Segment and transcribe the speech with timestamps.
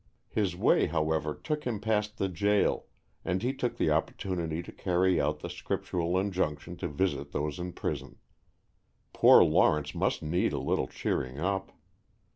[0.31, 2.85] His way, however, took him past the jail,
[3.23, 7.71] and he took the opportunity to carry out the scriptural injunction to visit those in
[7.73, 8.17] prison.
[9.13, 11.71] Poor Lawrence must need a little cheering up.